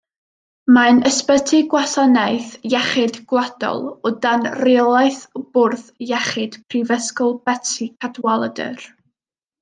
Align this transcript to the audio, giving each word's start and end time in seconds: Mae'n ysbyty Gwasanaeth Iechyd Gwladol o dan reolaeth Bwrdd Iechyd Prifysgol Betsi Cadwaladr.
Mae'n 0.75 0.99
ysbyty 1.07 1.57
Gwasanaeth 1.73 2.53
Iechyd 2.69 3.19
Gwladol 3.33 3.85
o 4.09 4.11
dan 4.23 4.47
reolaeth 4.61 5.19
Bwrdd 5.41 5.83
Iechyd 6.07 6.57
Prifysgol 6.73 7.37
Betsi 7.51 7.89
Cadwaladr. 8.07 8.89